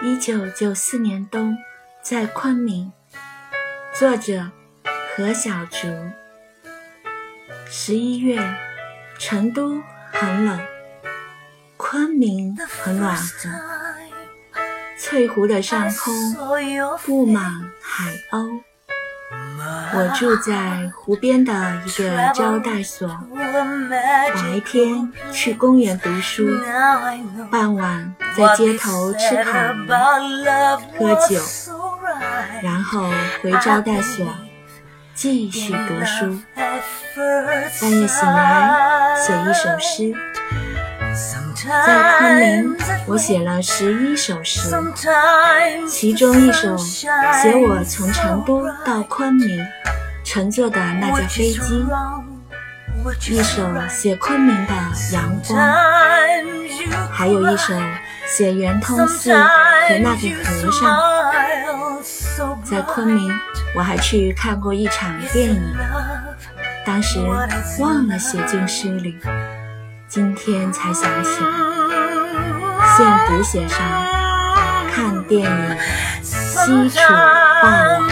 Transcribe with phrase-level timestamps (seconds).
[0.00, 1.58] 一九九四年冬，
[2.02, 2.92] 在昆明。
[3.92, 4.48] 作者
[5.16, 5.88] 何小竹。
[7.66, 8.40] 十一月，
[9.18, 9.82] 成都
[10.12, 10.60] 很冷，
[11.76, 13.50] 昆明很暖和。
[14.96, 16.14] 翠湖的上空
[17.04, 18.62] 布满海鸥。
[19.94, 21.52] 我住在湖边的
[21.84, 23.08] 一个招待所，
[24.34, 26.46] 白天去公园读书，
[27.50, 29.58] 傍晚在街头吃烤
[30.20, 30.44] 鱼、
[30.98, 31.40] 喝酒，
[32.62, 33.10] 然后
[33.42, 34.26] 回招待所
[35.14, 36.38] 继续读书。
[37.80, 40.14] 半夜醒来写一首诗。
[41.66, 42.76] 在昆明，
[43.06, 44.70] 我写了十一首诗，
[45.88, 47.10] 其中一首写
[47.66, 49.58] 我从成都到昆明
[50.24, 51.84] 乘坐的那架飞机，
[53.30, 54.72] 一首写昆明的
[55.12, 55.58] 阳光，
[57.10, 57.74] 还有一首
[58.26, 60.96] 写圆通寺和那个和尚。
[62.62, 63.32] 在昆明，
[63.74, 65.60] 我还去看过一场电影，
[66.86, 67.18] 当时
[67.80, 69.18] 忘了写进诗里。
[70.08, 71.30] 今天才想起，
[72.96, 73.78] 现读写上
[74.90, 75.76] 看电影，
[76.22, 76.98] 西楚
[77.62, 78.08] 霸王。